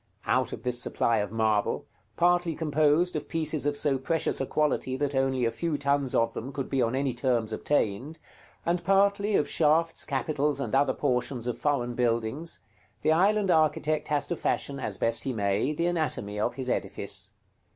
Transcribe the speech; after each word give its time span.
Out 0.25 0.51
of 0.51 0.63
this 0.63 0.81
supply 0.81 1.17
of 1.17 1.31
marble, 1.31 1.85
partly 2.17 2.55
composed 2.55 3.15
of 3.15 3.27
pieces 3.27 3.67
of 3.67 3.77
so 3.77 3.99
precious 3.99 4.41
a 4.41 4.47
quality 4.47 4.97
that 4.97 5.13
only 5.13 5.45
a 5.45 5.51
few 5.51 5.77
tons 5.77 6.15
of 6.15 6.33
them 6.33 6.51
could 6.51 6.71
be 6.71 6.81
on 6.81 6.95
any 6.95 7.13
terms 7.13 7.53
obtained, 7.53 8.17
and 8.65 8.83
partly 8.83 9.35
of 9.35 9.47
shafts, 9.47 10.03
capitals, 10.03 10.59
and 10.59 10.73
other 10.73 10.95
portions 10.95 11.45
of 11.45 11.55
foreign 11.59 11.93
buildings, 11.93 12.61
the 13.01 13.11
island 13.11 13.51
architect 13.51 14.07
has 14.07 14.25
to 14.25 14.35
fashion, 14.35 14.79
as 14.79 14.97
best 14.97 15.23
he 15.23 15.33
may, 15.33 15.71
the 15.71 15.85
anatomy 15.85 16.39
of 16.39 16.55
his 16.55 16.67
edifice. 16.67 17.31